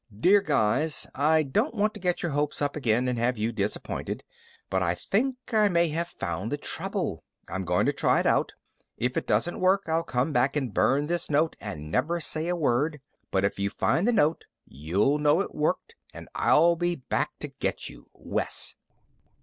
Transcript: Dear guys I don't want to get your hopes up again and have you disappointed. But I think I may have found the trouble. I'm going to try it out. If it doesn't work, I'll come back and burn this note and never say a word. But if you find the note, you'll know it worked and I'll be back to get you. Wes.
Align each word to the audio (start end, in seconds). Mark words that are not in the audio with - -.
Dear 0.19 0.41
guys 0.41 1.05
I 1.13 1.43
don't 1.43 1.75
want 1.75 1.93
to 1.93 1.99
get 1.99 2.23
your 2.23 2.31
hopes 2.31 2.59
up 2.59 2.75
again 2.75 3.07
and 3.07 3.19
have 3.19 3.37
you 3.37 3.51
disappointed. 3.51 4.23
But 4.67 4.81
I 4.81 4.95
think 4.95 5.35
I 5.53 5.69
may 5.69 5.89
have 5.89 6.07
found 6.07 6.51
the 6.51 6.57
trouble. 6.57 7.23
I'm 7.47 7.65
going 7.65 7.85
to 7.85 7.93
try 7.93 8.19
it 8.19 8.25
out. 8.25 8.55
If 8.97 9.15
it 9.15 9.27
doesn't 9.27 9.59
work, 9.59 9.83
I'll 9.85 10.01
come 10.01 10.33
back 10.33 10.55
and 10.55 10.73
burn 10.73 11.05
this 11.05 11.29
note 11.29 11.55
and 11.59 11.91
never 11.91 12.19
say 12.19 12.47
a 12.47 12.55
word. 12.55 12.99
But 13.29 13.45
if 13.45 13.59
you 13.59 13.69
find 13.69 14.07
the 14.07 14.11
note, 14.11 14.45
you'll 14.65 15.19
know 15.19 15.39
it 15.39 15.53
worked 15.53 15.93
and 16.15 16.27
I'll 16.33 16.75
be 16.75 16.95
back 16.95 17.37
to 17.41 17.49
get 17.49 17.87
you. 17.87 18.07
Wes. 18.15 18.75